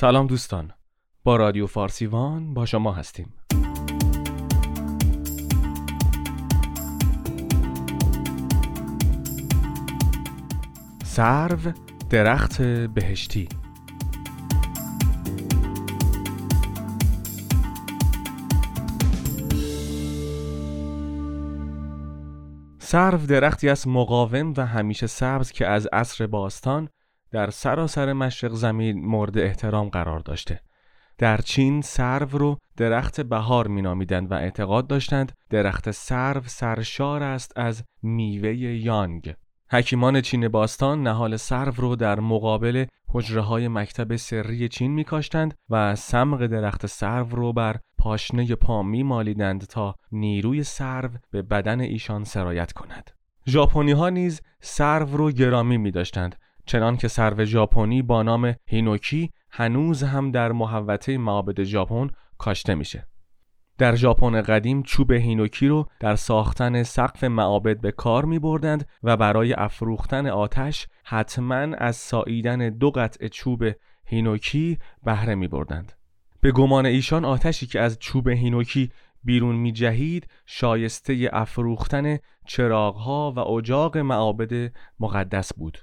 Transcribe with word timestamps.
سلام 0.00 0.26
دوستان. 0.26 0.72
با 1.24 1.36
رادیو 1.36 1.66
فارسیوان 1.66 2.54
با 2.54 2.66
شما 2.66 2.92
هستیم. 2.92 3.34
سرو 11.04 11.72
درخت 12.10 12.62
بهشتی. 12.62 13.48
سرو 22.78 23.18
درختی 23.18 23.68
است 23.68 23.86
مقاوم 23.86 24.54
و 24.56 24.66
همیشه 24.66 25.06
سبز 25.06 25.52
که 25.52 25.66
از 25.66 25.86
عصر 25.92 26.26
باستان 26.26 26.88
در 27.30 27.50
سراسر 27.50 28.12
مشرق 28.12 28.52
زمین 28.52 29.06
مورد 29.06 29.38
احترام 29.38 29.88
قرار 29.88 30.20
داشته. 30.20 30.60
در 31.18 31.36
چین 31.36 31.82
سرو 31.82 32.38
رو 32.38 32.58
درخت 32.76 33.20
بهار 33.20 33.68
مینامیدند 33.68 34.30
و 34.30 34.34
اعتقاد 34.34 34.86
داشتند 34.86 35.32
درخت 35.50 35.90
سرو 35.90 36.42
سرشار 36.46 37.22
است 37.22 37.52
از 37.56 37.84
میوه 38.02 38.54
یانگ. 38.54 39.34
حکیمان 39.70 40.20
چین 40.20 40.48
باستان 40.48 41.02
نهال 41.02 41.36
سرو 41.36 41.72
رو 41.76 41.96
در 41.96 42.20
مقابل 42.20 42.86
حجره 43.08 43.40
های 43.40 43.68
مکتب 43.68 44.16
سری 44.16 44.68
چین 44.68 44.90
میکاشتند 44.90 45.54
و 45.70 45.94
سمق 45.94 46.46
درخت 46.46 46.86
سرو 46.86 47.28
رو 47.28 47.52
بر 47.52 47.76
پاشنه 47.98 48.54
پا 48.54 48.82
مالیدند 48.82 49.66
تا 49.66 49.94
نیروی 50.12 50.62
سرو 50.64 51.10
به 51.30 51.42
بدن 51.42 51.80
ایشان 51.80 52.24
سرایت 52.24 52.72
کند. 52.72 53.10
ژاپنی 53.48 53.92
ها 53.92 54.08
نیز 54.08 54.42
سرو 54.60 55.16
رو 55.16 55.30
گرامی 55.30 55.78
می 55.78 55.90
داشتند 55.90 56.36
چنان 56.68 56.96
که 56.96 57.08
سرو 57.08 57.44
ژاپنی 57.44 58.02
با 58.02 58.22
نام 58.22 58.54
هینوکی 58.66 59.30
هنوز 59.50 60.02
هم 60.02 60.30
در 60.30 60.52
محوطه 60.52 61.18
معابد 61.18 61.62
ژاپن 61.62 62.10
کاشته 62.38 62.74
میشه. 62.74 63.06
در 63.78 63.94
ژاپن 63.94 64.42
قدیم 64.42 64.82
چوب 64.82 65.12
هینوکی 65.12 65.68
رو 65.68 65.88
در 66.00 66.16
ساختن 66.16 66.82
سقف 66.82 67.24
معابد 67.24 67.80
به 67.80 67.92
کار 67.92 68.24
می 68.24 68.38
بردند 68.38 68.88
و 69.02 69.16
برای 69.16 69.52
افروختن 69.52 70.26
آتش 70.26 70.86
حتما 71.04 71.54
از 71.54 71.96
ساییدن 71.96 72.70
دو 72.70 72.90
قطعه 72.90 73.28
چوب 73.28 73.64
هینوکی 74.04 74.78
بهره 75.04 75.34
می 75.34 75.48
بردند. 75.48 75.92
به 76.40 76.52
گمان 76.52 76.86
ایشان 76.86 77.24
آتشی 77.24 77.66
که 77.66 77.80
از 77.80 77.98
چوب 77.98 78.28
هینوکی 78.28 78.90
بیرون 79.24 79.56
می 79.56 79.72
جهید 79.72 80.28
شایسته 80.46 81.30
افروختن 81.32 82.18
چراغها 82.46 83.32
و 83.36 83.38
اجاق 83.38 83.98
معابد 83.98 84.72
مقدس 85.00 85.54
بود. 85.54 85.78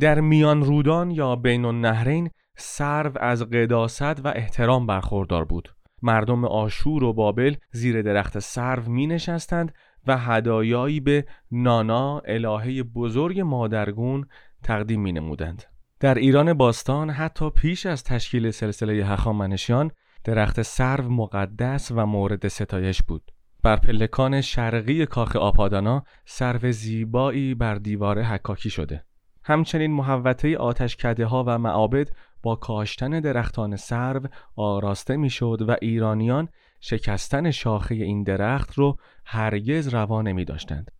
در 0.00 0.20
میان 0.20 0.62
رودان 0.62 1.10
یا 1.10 1.36
بین 1.36 1.64
النهرین 1.64 2.30
سرو 2.56 3.12
از 3.20 3.42
قداست 3.42 4.26
و 4.26 4.28
احترام 4.28 4.86
برخوردار 4.86 5.44
بود. 5.44 5.74
مردم 6.02 6.44
آشور 6.44 7.04
و 7.04 7.12
بابل 7.12 7.54
زیر 7.70 8.02
درخت 8.02 8.38
سرو 8.38 8.90
می 8.90 9.06
نشستند 9.06 9.74
و 10.06 10.18
هدایایی 10.18 11.00
به 11.00 11.26
نانا 11.50 12.18
الهه 12.18 12.82
بزرگ 12.82 13.40
مادرگون 13.40 14.26
تقدیم 14.62 15.00
می 15.00 15.12
نمودند. 15.12 15.62
در 16.00 16.14
ایران 16.14 16.52
باستان 16.52 17.10
حتی 17.10 17.50
پیش 17.50 17.86
از 17.86 18.04
تشکیل 18.04 18.50
سلسله 18.50 19.06
هخامنشیان 19.06 19.90
درخت 20.24 20.62
سرو 20.62 21.08
مقدس 21.08 21.90
و 21.90 22.06
مورد 22.06 22.48
ستایش 22.48 23.02
بود. 23.02 23.30
بر 23.62 23.76
پلکان 23.76 24.40
شرقی 24.40 25.06
کاخ 25.06 25.36
آپادانا 25.36 26.04
سرو 26.24 26.72
زیبایی 26.72 27.54
بر 27.54 27.74
دیواره 27.74 28.24
حکاکی 28.24 28.70
شده. 28.70 29.04
همچنین 29.44 29.92
محوطه 29.92 30.56
آتشکده 30.56 31.26
ها 31.26 31.44
و 31.46 31.58
معابد 31.58 32.08
با 32.42 32.56
کاشتن 32.56 33.20
درختان 33.20 33.76
سرو 33.76 34.28
آراسته 34.56 35.16
می‌شد 35.16 35.64
و 35.68 35.76
ایرانیان 35.82 36.48
شکستن 36.80 37.50
شاخه 37.50 37.94
این 37.94 38.22
درخت 38.22 38.74
رو 38.74 38.96
هرگز 39.24 39.88
روا 39.88 40.22
نمی 40.22 40.44
داشتند. 40.44 40.90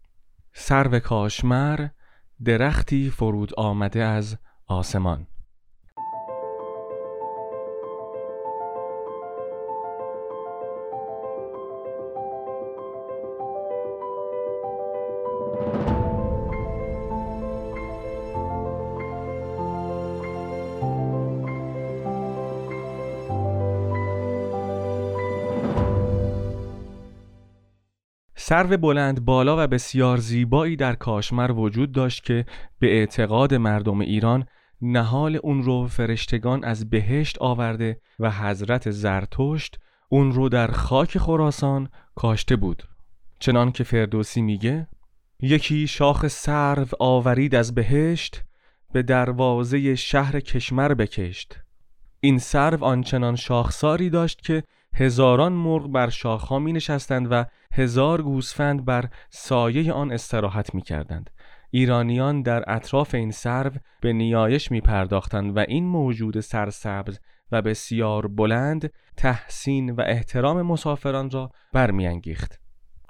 سرو 0.52 0.98
کاشمر 0.98 1.88
درختی 2.44 3.10
فرود 3.10 3.54
آمده 3.54 4.02
از 4.02 4.38
آسمان 4.66 5.26
سرو 28.46 28.76
بلند 28.76 29.24
بالا 29.24 29.64
و 29.64 29.66
بسیار 29.66 30.16
زیبایی 30.16 30.76
در 30.76 30.94
کاشمر 30.94 31.52
وجود 31.52 31.92
داشت 31.92 32.24
که 32.24 32.44
به 32.78 32.98
اعتقاد 32.98 33.54
مردم 33.54 34.00
ایران 34.00 34.46
نهال 34.82 35.40
اون 35.42 35.62
رو 35.62 35.86
فرشتگان 35.86 36.64
از 36.64 36.90
بهشت 36.90 37.38
آورده 37.38 38.00
و 38.18 38.30
حضرت 38.30 38.90
زرتشت 38.90 39.78
اون 40.08 40.32
رو 40.32 40.48
در 40.48 40.66
خاک 40.66 41.18
خراسان 41.18 41.88
کاشته 42.14 42.56
بود. 42.56 42.82
چنان 43.38 43.72
که 43.72 43.84
فردوسی 43.84 44.42
میگه 44.42 44.88
یکی 45.40 45.86
شاخ 45.86 46.26
سرو 46.26 46.86
آورید 47.00 47.54
از 47.54 47.74
بهشت 47.74 48.42
به 48.92 49.02
دروازه 49.02 49.94
شهر 49.94 50.40
کشمر 50.40 50.94
بکشت. 50.94 51.60
این 52.20 52.38
سرو 52.38 52.84
آنچنان 52.84 53.36
شاخساری 53.36 54.10
داشت 54.10 54.42
که 54.42 54.62
هزاران 54.94 55.52
مرغ 55.52 55.88
بر 55.88 56.08
شاخها 56.08 56.58
می 56.58 56.72
نشستند 56.72 57.28
و 57.30 57.44
هزار 57.72 58.22
گوسفند 58.22 58.84
بر 58.84 59.08
سایه 59.30 59.92
آن 59.92 60.12
استراحت 60.12 60.74
می 60.74 60.82
کردند. 60.82 61.30
ایرانیان 61.70 62.42
در 62.42 62.64
اطراف 62.66 63.14
این 63.14 63.30
سرو 63.30 63.70
به 64.00 64.12
نیایش 64.12 64.70
می 64.70 64.80
پرداختند 64.80 65.56
و 65.56 65.64
این 65.68 65.86
موجود 65.86 66.40
سرسبز 66.40 67.18
و 67.52 67.62
بسیار 67.62 68.26
بلند 68.26 68.92
تحسین 69.16 69.90
و 69.90 70.00
احترام 70.06 70.62
مسافران 70.62 71.30
را 71.30 71.50
برمیانگیخت. 71.72 72.60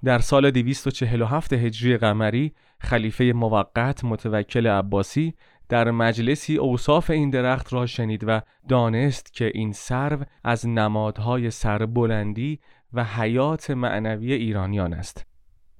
در 0.04 0.18
سال 0.18 0.50
247 0.50 1.52
هجری 1.52 1.96
قمری 1.96 2.54
خلیفه 2.80 3.24
موقت 3.24 4.04
متوکل 4.04 4.66
عباسی 4.66 5.34
در 5.68 5.90
مجلسی 5.90 6.56
اوصاف 6.56 7.10
این 7.10 7.30
درخت 7.30 7.72
را 7.72 7.86
شنید 7.86 8.24
و 8.26 8.40
دانست 8.68 9.32
که 9.32 9.50
این 9.54 9.72
سرو 9.72 10.24
از 10.44 10.68
نمادهای 10.68 11.50
سربلندی 11.50 12.60
و 12.92 13.04
حیات 13.04 13.70
معنوی 13.70 14.32
ایرانیان 14.32 14.94
است. 14.94 15.26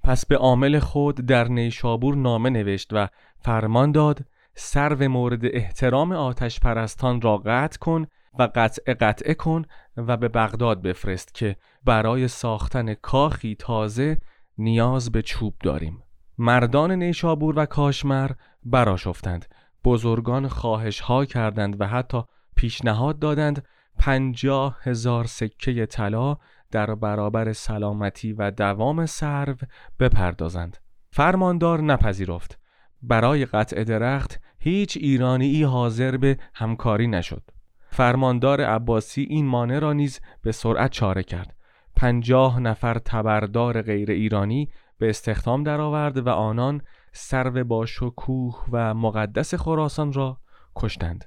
پس 0.03 0.27
به 0.27 0.37
عامل 0.37 0.79
خود 0.79 1.17
در 1.17 1.49
نیشابور 1.49 2.17
نامه 2.17 2.51
نوشت 2.51 2.91
و 2.93 3.09
فرمان 3.39 3.93
داد 3.93 4.21
سرو 4.55 5.09
مورد 5.09 5.41
احترام 5.45 6.13
آتش 6.13 6.61
پرستان 6.61 7.21
را 7.21 7.39
قطع 7.39 7.79
کن 7.79 8.07
و 8.39 8.49
قطع 8.55 8.95
قطعه 8.95 9.35
کن 9.35 9.63
و 9.97 10.17
به 10.17 10.29
بغداد 10.29 10.83
بفرست 10.83 11.35
که 11.35 11.57
برای 11.85 12.29
ساختن 12.29 12.95
کاخی 12.95 13.55
تازه 13.55 14.19
نیاز 14.59 15.13
به 15.13 15.23
چوب 15.23 15.55
داریم. 15.63 16.03
مردان 16.39 16.93
نیشابور 16.93 17.59
و 17.59 17.67
کاشمر 17.67 18.31
براشفتند 18.65 19.47
بزرگان 19.85 20.49
خواهش 20.49 21.01
ها 21.01 21.25
کردند 21.25 21.81
و 21.81 21.87
حتی 21.87 22.23
پیشنهاد 22.57 23.19
دادند 23.19 23.65
پنجاه 23.99 24.79
هزار 24.83 25.25
سکه 25.25 25.87
طلا 25.87 26.37
در 26.71 26.95
برابر 26.95 27.53
سلامتی 27.53 28.33
و 28.33 28.51
دوام 28.51 29.07
سرو 29.07 29.55
بپردازند. 30.01 30.77
فرماندار 31.11 31.81
نپذیرفت. 31.81 32.59
برای 33.03 33.45
قطع 33.45 33.85
درخت 33.85 34.41
هیچ 34.59 34.97
ایرانی 35.01 35.63
حاضر 35.63 36.17
به 36.17 36.39
همکاری 36.55 37.07
نشد. 37.07 37.43
فرماندار 37.91 38.61
عباسی 38.61 39.23
این 39.23 39.47
مانع 39.47 39.79
را 39.79 39.93
نیز 39.93 40.21
به 40.43 40.53
سرعت 40.53 40.91
چاره 40.91 41.23
کرد. 41.23 41.57
پنجاه 41.97 42.61
نفر 42.61 42.99
تبردار 42.99 43.83
غیر 43.83 44.11
ایرانی 44.11 44.69
به 44.99 45.09
استخدام 45.09 45.63
درآورد 45.63 46.27
و 46.27 46.29
آنان 46.29 46.83
سرو 47.17 47.65
با 47.65 47.87
شکوه 47.87 48.65
و 48.73 48.95
مقدس 48.95 49.55
خراسان 49.55 50.13
را 50.13 50.37
کشتند. 50.77 51.25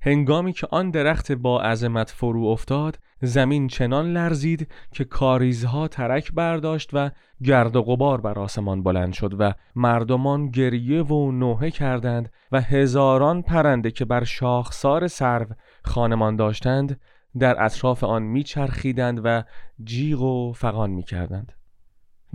هنگامی 0.00 0.52
که 0.52 0.66
آن 0.70 0.90
درخت 0.90 1.32
با 1.32 1.62
عظمت 1.62 2.10
فرو 2.10 2.44
افتاد 2.44 2.98
زمین 3.22 3.68
چنان 3.68 4.12
لرزید 4.12 4.68
که 4.92 5.04
کاریزها 5.04 5.88
ترک 5.88 6.32
برداشت 6.32 6.90
و 6.92 7.10
گرد 7.42 7.76
و 7.76 7.82
غبار 7.82 8.20
بر 8.20 8.38
آسمان 8.38 8.82
بلند 8.82 9.12
شد 9.12 9.36
و 9.38 9.52
مردمان 9.74 10.50
گریه 10.50 11.02
و 11.02 11.32
نوحه 11.32 11.70
کردند 11.70 12.32
و 12.52 12.60
هزاران 12.60 13.42
پرنده 13.42 13.90
که 13.90 14.04
بر 14.04 14.24
شاخسار 14.24 15.08
سرو 15.08 15.46
خانمان 15.84 16.36
داشتند 16.36 17.00
در 17.38 17.64
اطراف 17.64 18.04
آن 18.04 18.22
میچرخیدند 18.22 19.20
و 19.24 19.42
جیغ 19.84 20.22
و 20.22 20.52
فغان 20.52 20.90
می‌کردند. 20.90 21.52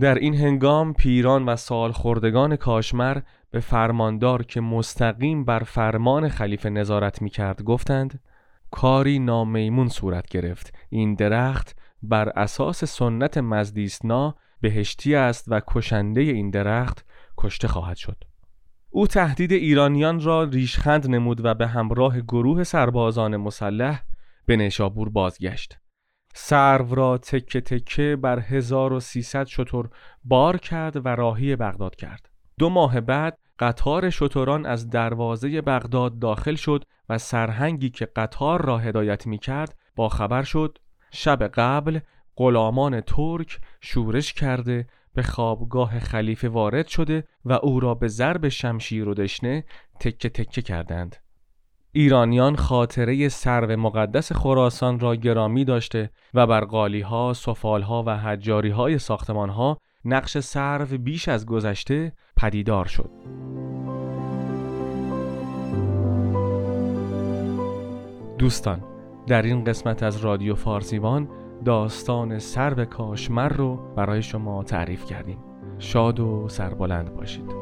در 0.00 0.14
این 0.14 0.34
هنگام 0.34 0.94
پیران 0.94 1.44
و 1.44 1.56
سالخوردگان 1.56 2.56
کاشمر 2.56 3.20
به 3.50 3.60
فرماندار 3.60 4.42
که 4.42 4.60
مستقیم 4.60 5.44
بر 5.44 5.58
فرمان 5.58 6.28
خلیفه 6.28 6.70
نظارت 6.70 7.22
می 7.22 7.30
کرد 7.30 7.62
گفتند 7.62 8.20
کاری 8.70 9.18
نامیمون 9.18 9.88
صورت 9.88 10.28
گرفت. 10.28 10.74
این 10.88 11.14
درخت 11.14 11.76
بر 12.02 12.28
اساس 12.28 12.84
سنت 12.84 13.38
مزدیسنا 13.38 14.36
بهشتی 14.60 15.14
است 15.14 15.44
و 15.48 15.60
کشنده 15.66 16.20
این 16.20 16.50
درخت 16.50 17.06
کشته 17.38 17.68
خواهد 17.68 17.96
شد. 17.96 18.24
او 18.90 19.06
تهدید 19.06 19.52
ایرانیان 19.52 20.20
را 20.20 20.44
ریشخند 20.44 21.10
نمود 21.10 21.44
و 21.44 21.54
به 21.54 21.66
همراه 21.66 22.20
گروه 22.20 22.64
سربازان 22.64 23.36
مسلح 23.36 24.02
به 24.46 24.56
نیشابور 24.56 25.08
بازگشت. 25.08 25.78
سرو 26.32 26.94
را 26.94 27.18
تکه 27.18 27.60
تکه 27.60 28.16
بر 28.22 28.38
1300 28.38 29.46
شتر 29.46 29.82
بار 30.24 30.56
کرد 30.56 31.06
و 31.06 31.08
راهی 31.08 31.56
بغداد 31.56 31.96
کرد. 31.96 32.28
دو 32.58 32.68
ماه 32.68 33.00
بعد 33.00 33.38
قطار 33.58 34.10
شتران 34.10 34.66
از 34.66 34.90
دروازه 34.90 35.60
بغداد 35.60 36.18
داخل 36.18 36.54
شد 36.54 36.84
و 37.08 37.18
سرهنگی 37.18 37.90
که 37.90 38.06
قطار 38.16 38.64
را 38.64 38.78
هدایت 38.78 39.26
می 39.26 39.38
کرد 39.38 39.76
با 39.96 40.08
خبر 40.08 40.42
شد 40.42 40.78
شب 41.10 41.42
قبل 41.42 42.00
غلامان 42.36 43.00
ترک 43.00 43.60
شورش 43.80 44.32
کرده 44.32 44.86
به 45.14 45.22
خوابگاه 45.22 46.00
خلیفه 46.00 46.48
وارد 46.48 46.86
شده 46.86 47.24
و 47.44 47.52
او 47.52 47.80
را 47.80 47.94
به 47.94 48.08
ضرب 48.08 48.48
شمشیر 48.48 49.08
و 49.08 49.14
دشنه 49.14 49.64
تکه 50.00 50.28
تکه 50.28 50.62
کردند. 50.62 51.16
ایرانیان 51.94 52.56
خاطره 52.56 53.28
سرو 53.28 53.76
مقدس 53.76 54.32
خراسان 54.32 55.00
را 55.00 55.16
گرامی 55.16 55.64
داشته 55.64 56.10
و 56.34 56.46
بر 56.46 56.64
قالیها، 56.64 57.32
سفالها 57.32 58.04
و 58.06 58.16
حجاریهای 58.18 58.98
ساختمانها 58.98 59.78
نقش 60.04 60.38
سرو 60.38 60.98
بیش 60.98 61.28
از 61.28 61.46
گذشته 61.46 62.12
پدیدار 62.36 62.84
شد. 62.84 63.10
دوستان 68.38 68.84
در 69.26 69.42
این 69.42 69.64
قسمت 69.64 70.02
از 70.02 70.16
رادیو 70.16 70.54
فارسیوان 70.54 71.28
داستان 71.64 72.38
سرو 72.38 72.84
کاشمر 72.84 73.48
رو 73.48 73.94
برای 73.96 74.22
شما 74.22 74.62
تعریف 74.62 75.04
کردیم 75.04 75.38
شاد 75.78 76.20
و 76.20 76.48
سربلند 76.48 77.14
باشید 77.14 77.61